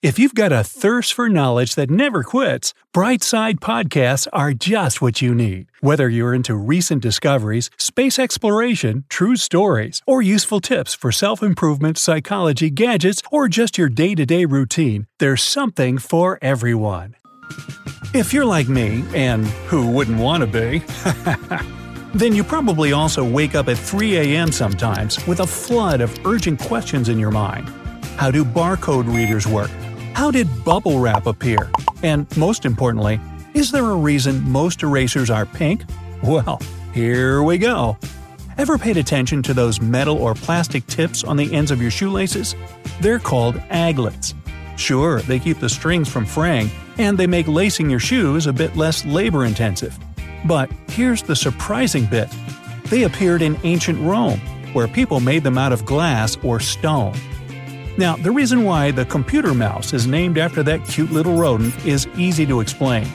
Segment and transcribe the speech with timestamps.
[0.00, 5.20] If you've got a thirst for knowledge that never quits, Brightside Podcasts are just what
[5.20, 5.72] you need.
[5.80, 11.98] Whether you're into recent discoveries, space exploration, true stories, or useful tips for self improvement,
[11.98, 17.16] psychology, gadgets, or just your day to day routine, there's something for everyone.
[18.14, 20.78] If you're like me, and who wouldn't want to be,
[22.14, 24.52] then you probably also wake up at 3 a.m.
[24.52, 27.68] sometimes with a flood of urgent questions in your mind.
[28.16, 29.72] How do barcode readers work?
[30.18, 31.70] How did bubble wrap appear?
[32.02, 33.20] And most importantly,
[33.54, 35.84] is there a reason most erasers are pink?
[36.24, 36.60] Well,
[36.92, 37.96] here we go.
[38.58, 42.56] Ever paid attention to those metal or plastic tips on the ends of your shoelaces?
[43.00, 44.34] They're called aglets.
[44.76, 48.74] Sure, they keep the strings from fraying, and they make lacing your shoes a bit
[48.74, 49.96] less labor intensive.
[50.46, 52.28] But here's the surprising bit
[52.86, 54.40] they appeared in ancient Rome,
[54.72, 57.14] where people made them out of glass or stone.
[57.98, 62.06] Now, the reason why the computer mouse is named after that cute little rodent is
[62.16, 63.08] easy to explain.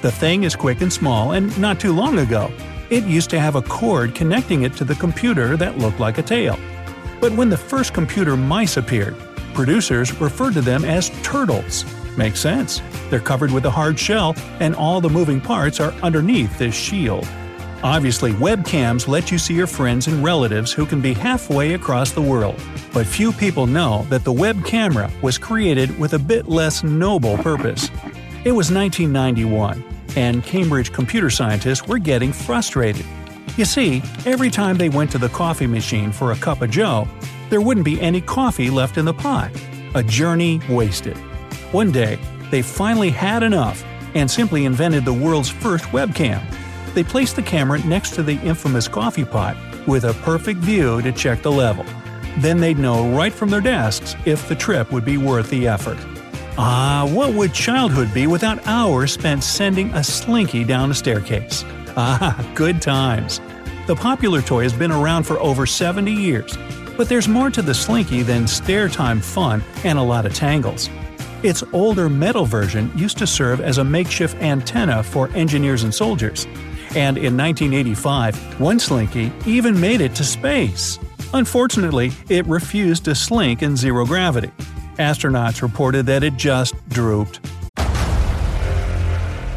[0.00, 2.50] The thing is quick and small, and not too long ago,
[2.88, 6.22] it used to have a cord connecting it to the computer that looked like a
[6.22, 6.58] tail.
[7.20, 9.18] But when the first computer mice appeared,
[9.52, 11.84] producers referred to them as turtles.
[12.16, 12.80] Makes sense.
[13.10, 17.28] They're covered with a hard shell, and all the moving parts are underneath this shield.
[17.84, 22.22] Obviously, webcams let you see your friends and relatives who can be halfway across the
[22.22, 22.60] world.
[22.92, 27.36] But few people know that the web camera was created with a bit less noble
[27.38, 27.90] purpose.
[28.44, 29.82] It was 1991,
[30.14, 33.04] and Cambridge computer scientists were getting frustrated.
[33.56, 37.08] You see, every time they went to the coffee machine for a cup of joe,
[37.50, 39.50] there wouldn't be any coffee left in the pot.
[39.96, 41.16] A journey wasted.
[41.72, 42.16] One day,
[42.52, 46.40] they finally had enough and simply invented the world's first webcam.
[46.94, 51.12] They placed the camera next to the infamous coffee pot with a perfect view to
[51.12, 51.84] check the level.
[52.38, 55.98] Then they'd know right from their desks if the trip would be worth the effort.
[56.58, 61.64] Ah, what would childhood be without hours spent sending a slinky down a staircase?
[61.94, 63.38] Ah, good times.
[63.86, 66.56] The popular toy has been around for over 70 years,
[66.96, 70.88] but there's more to the slinky than stair time fun and a lot of tangles.
[71.42, 76.46] Its older metal version used to serve as a makeshift antenna for engineers and soldiers.
[76.94, 80.98] And in 1985, one Slinky even made it to space.
[81.32, 84.50] Unfortunately, it refused to slink in zero gravity.
[84.98, 87.40] Astronauts reported that it just drooped.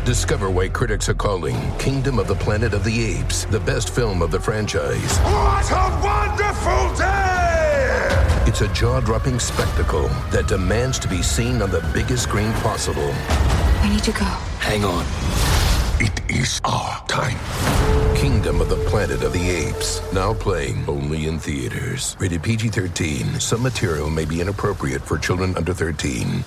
[0.05, 4.21] Discover why critics are calling Kingdom of the Planet of the Apes the best film
[4.21, 5.17] of the franchise.
[5.17, 8.45] What a wonderful day!
[8.47, 13.13] It's a jaw dropping spectacle that demands to be seen on the biggest screen possible.
[13.81, 14.25] We need to go.
[14.59, 15.03] Hang on.
[15.97, 17.37] It is our time.
[18.17, 20.01] Kingdom of the Planet of the Apes.
[20.11, 22.17] Now playing only in theaters.
[22.19, 23.39] Rated PG 13.
[23.39, 26.43] Some material may be inappropriate for children under 13.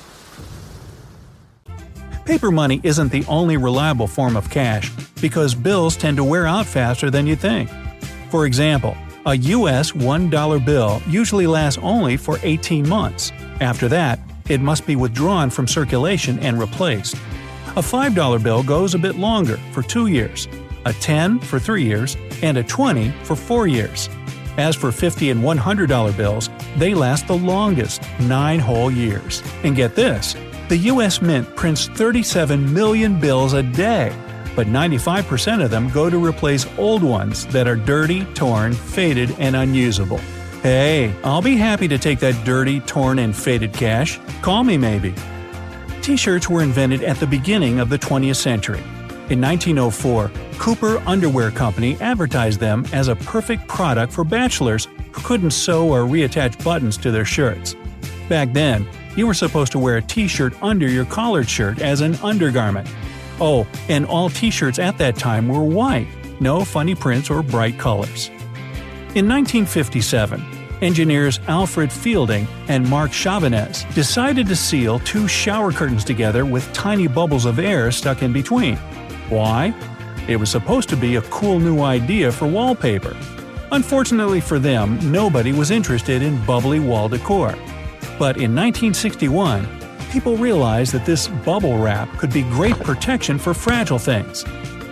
[2.26, 4.92] Paper money isn't the only reliable form of cash,
[5.22, 7.70] because bills tend to wear out faster than you think.
[8.28, 8.94] For example,
[9.24, 13.32] a US $1 bill usually lasts only for 18 months.
[13.62, 14.20] After that,
[14.50, 17.16] it must be withdrawn from circulation and replaced.
[17.78, 20.48] A $5 bill goes a bit longer, for 2 years,
[20.84, 24.10] a 10 for 3 years, and a 20 for 4 years.
[24.56, 29.44] As for 50 and $100 bills, they last the longest, 9 whole years.
[29.62, 30.34] And get this,
[30.68, 34.12] the US Mint prints 37 million bills a day,
[34.56, 39.54] but 95% of them go to replace old ones that are dirty, torn, faded, and
[39.54, 40.20] unusable.
[40.64, 44.18] Hey, I'll be happy to take that dirty, torn, and faded cash.
[44.42, 45.14] Call me maybe.
[46.08, 48.78] T shirts were invented at the beginning of the 20th century.
[49.28, 55.50] In 1904, Cooper Underwear Company advertised them as a perfect product for bachelors who couldn't
[55.50, 57.76] sew or reattach buttons to their shirts.
[58.26, 62.00] Back then, you were supposed to wear a t shirt under your collared shirt as
[62.00, 62.90] an undergarment.
[63.38, 66.08] Oh, and all t shirts at that time were white,
[66.40, 68.28] no funny prints or bright colors.
[69.14, 76.44] In 1957, engineers Alfred Fielding and Marc Chavannes decided to seal two shower curtains together
[76.44, 78.76] with tiny bubbles of air stuck in between.
[79.28, 79.74] Why?
[80.28, 83.16] It was supposed to be a cool new idea for wallpaper.
[83.72, 87.52] Unfortunately for them, nobody was interested in bubbly wall decor.
[88.18, 89.66] But in 1961,
[90.10, 94.44] people realized that this bubble wrap could be great protection for fragile things.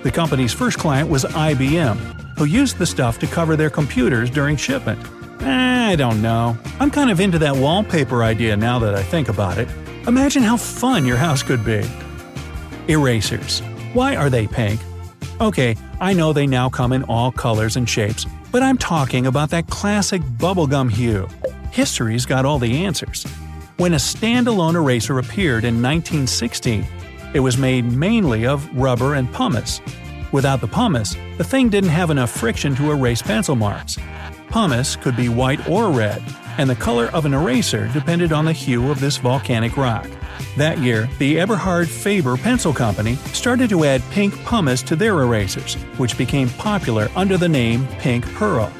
[0.02, 1.96] The company's first client was IBM,
[2.38, 5.00] who used the stuff to cover their computers during shipment.
[5.40, 6.56] Eh, I don't know.
[6.80, 9.68] I'm kind of into that wallpaper idea now that I think about it.
[10.06, 11.84] Imagine how fun your house could be.
[12.88, 13.60] Erasers.
[13.92, 14.80] Why are they pink?
[15.40, 19.50] Okay, I know they now come in all colors and shapes, but I'm talking about
[19.50, 21.28] that classic bubblegum hue.
[21.72, 23.24] History's got all the answers.
[23.76, 26.86] When a standalone eraser appeared in 1916,
[27.34, 29.82] it was made mainly of rubber and pumice.
[30.32, 33.98] Without the pumice, the thing didn't have enough friction to erase pencil marks.
[34.50, 36.22] Pumice could be white or red,
[36.58, 40.08] and the color of an eraser depended on the hue of this volcanic rock.
[40.56, 45.74] That year, the Eberhard Faber Pencil Company started to add pink pumice to their erasers,
[45.98, 48.72] which became popular under the name Pink Pearl.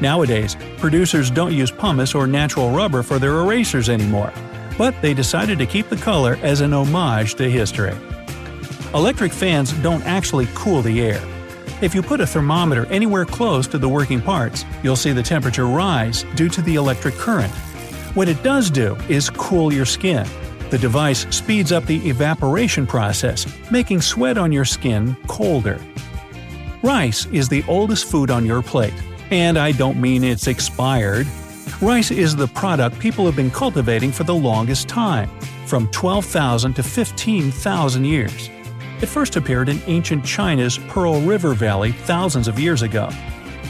[0.00, 4.32] Nowadays, producers don't use pumice or natural rubber for their erasers anymore,
[4.78, 7.94] but they decided to keep the color as an homage to history.
[8.94, 11.22] Electric fans don't actually cool the air.
[11.80, 15.66] If you put a thermometer anywhere close to the working parts, you'll see the temperature
[15.66, 17.52] rise due to the electric current.
[18.12, 20.26] What it does do is cool your skin.
[20.68, 25.80] The device speeds up the evaporation process, making sweat on your skin colder.
[26.82, 28.94] Rice is the oldest food on your plate,
[29.30, 31.26] and I don't mean it's expired.
[31.80, 35.30] Rice is the product people have been cultivating for the longest time,
[35.64, 38.50] from 12,000 to 15,000 years.
[39.02, 43.08] It first appeared in ancient China's Pearl River Valley thousands of years ago.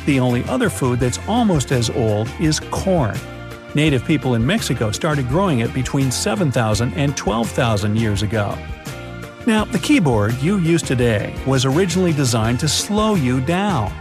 [0.04, 3.16] The only other food that's almost as old is corn.
[3.76, 8.58] Native people in Mexico started growing it between 7,000 and 12,000 years ago.
[9.46, 13.92] Now, the keyboard you use today was originally designed to slow you down.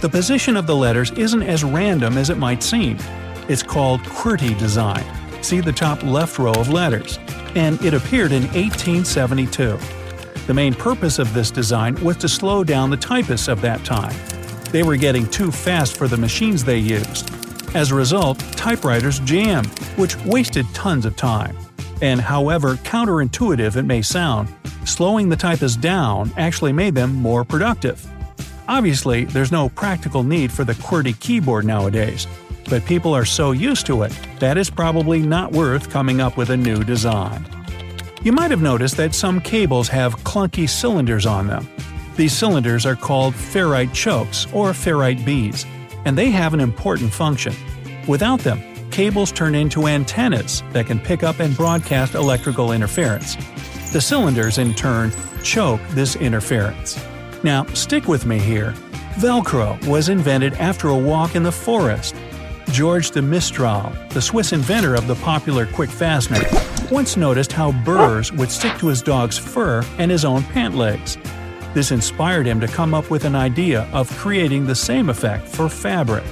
[0.00, 2.96] The position of the letters isn't as random as it might seem.
[3.48, 5.04] It's called QWERTY design.
[5.42, 7.18] See the top left row of letters.
[7.56, 9.78] And it appeared in 1872.
[10.46, 14.14] The main purpose of this design was to slow down the typists of that time.
[14.70, 17.30] They were getting too fast for the machines they used.
[17.74, 19.66] As a result, typewriters jammed,
[19.96, 21.56] which wasted tons of time.
[22.00, 24.48] And however counterintuitive it may sound,
[24.84, 28.06] slowing the typists down actually made them more productive.
[28.68, 32.28] Obviously, there's no practical need for the QWERTY keyboard nowadays,
[32.70, 36.50] but people are so used to it that it's probably not worth coming up with
[36.50, 37.44] a new design.
[38.26, 41.68] You might have noticed that some cables have clunky cylinders on them.
[42.16, 45.64] These cylinders are called ferrite chokes or ferrite beads,
[46.04, 47.54] and they have an important function.
[48.08, 53.36] Without them, cables turn into antennas that can pick up and broadcast electrical interference.
[53.92, 55.12] The cylinders, in turn,
[55.44, 57.00] choke this interference.
[57.44, 58.72] Now, stick with me here.
[59.20, 62.16] Velcro was invented after a walk in the forest.
[62.72, 66.42] George de Mestral, the Swiss inventor of the popular quick fastener,
[66.90, 71.18] once noticed how burrs would stick to his dog's fur and his own pant legs.
[71.74, 75.68] This inspired him to come up with an idea of creating the same effect for
[75.68, 76.24] fabric.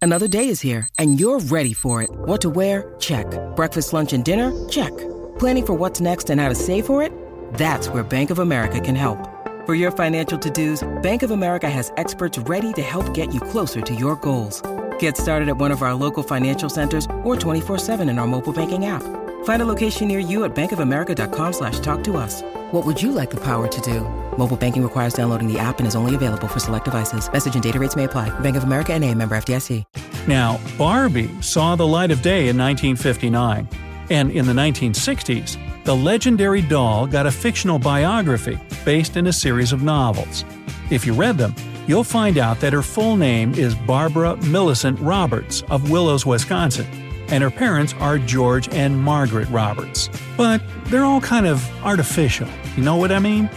[0.00, 2.10] Another day is here, and you're ready for it.
[2.10, 2.94] What to wear?
[2.98, 3.26] Check.
[3.54, 4.50] Breakfast, lunch, and dinner?
[4.68, 4.90] Check.
[5.38, 7.12] Planning for what's next and how to save for it?
[7.54, 9.28] That's where Bank of America can help.
[9.64, 13.80] For your financial to-dos, Bank of America has experts ready to help get you closer
[13.80, 14.60] to your goals.
[14.98, 18.86] Get started at one of our local financial centers or 24-7 in our mobile banking
[18.86, 19.21] app.
[19.44, 22.42] Find a location near you at bankofamerica.com slash talk to us.
[22.72, 24.00] What would you like the power to do?
[24.36, 27.30] Mobile banking requires downloading the app and is only available for select devices.
[27.30, 28.30] Message and data rates may apply.
[28.40, 29.84] Bank of America and a member FDIC.
[30.26, 33.68] Now, Barbie saw the light of day in 1959.
[34.10, 39.72] And in the 1960s, the legendary doll got a fictional biography based in a series
[39.72, 40.44] of novels.
[40.90, 41.54] If you read them,
[41.86, 46.86] you'll find out that her full name is Barbara Millicent Roberts of Willows, Wisconsin
[47.32, 50.10] and her parents are George and Margaret Roberts.
[50.36, 52.46] But they're all kind of artificial,
[52.76, 53.48] you know what I mean?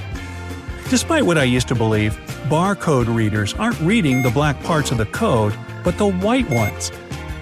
[0.90, 2.14] Despite what I used to believe,
[2.48, 5.54] barcode readers aren't reading the black parts of the code,
[5.84, 6.92] but the white ones.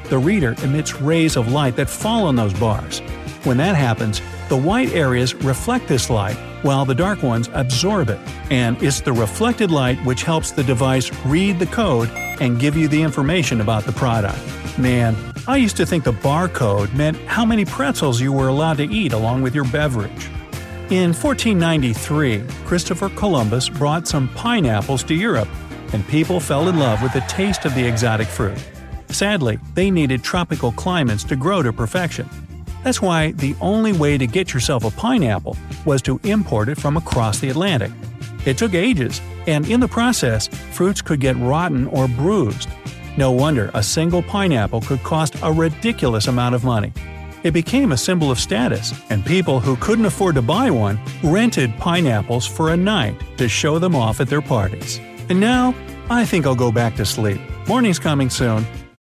[0.10, 3.00] The reader emits rays of light that fall on those bars.
[3.44, 8.20] When that happens, the white areas reflect this light, while the dark ones absorb it.
[8.50, 12.10] And it's the reflected light which helps the device read the code
[12.42, 14.40] and give you the information about the product.
[14.80, 18.86] Man, I used to think the barcode meant how many pretzels you were allowed to
[18.86, 20.30] eat along with your beverage.
[20.90, 25.50] In 1493, Christopher Columbus brought some pineapples to Europe,
[25.92, 28.58] and people fell in love with the taste of the exotic fruit.
[29.10, 32.30] Sadly, they needed tropical climates to grow to perfection.
[32.86, 36.96] That's why the only way to get yourself a pineapple was to import it from
[36.96, 37.92] across the Atlantic.
[38.46, 42.70] It took ages, and in the process, fruits could get rotten or bruised,
[43.18, 46.92] no wonder a single pineapple could cost a ridiculous amount of money.
[47.44, 51.78] it became a symbol of status, and people who couldn't afford to buy one rented
[51.78, 55.00] pineapples for a night to show them off at their parties.
[55.30, 55.76] And now,
[56.10, 57.42] I think I'll go back to sleep.
[57.68, 58.66] Morning's coming soon.